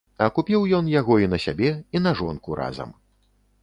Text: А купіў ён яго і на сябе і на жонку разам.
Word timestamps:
А 0.25 0.29
купіў 0.37 0.63
ён 0.77 0.89
яго 0.93 1.19
і 1.25 1.29
на 1.35 1.41
сябе 1.45 1.71
і 1.99 2.05
на 2.09 2.17
жонку 2.23 2.61
разам. 2.65 3.01